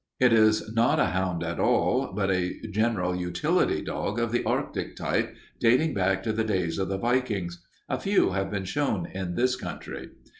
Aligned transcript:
It 0.19 0.33
is 0.33 0.73
not 0.73 0.99
a 0.99 1.05
hound 1.13 1.43
at 1.43 1.59
all, 1.59 2.11
but 2.15 2.31
a 2.31 2.59
general 2.71 3.15
utility 3.15 3.83
dog 3.83 4.17
of 4.17 4.31
the 4.31 4.43
Arctic 4.45 4.95
type, 4.95 5.35
dating 5.59 5.93
back 5.93 6.23
to 6.23 6.33
the 6.33 6.43
days 6.43 6.79
of 6.79 6.87
the 6.89 6.97
Vikings. 6.97 7.63
A 7.87 7.99
few 7.99 8.31
have 8.31 8.49
been 8.49 8.65
shown 8.65 9.05
in 9.05 9.35
this 9.35 9.55
country. 9.55 10.09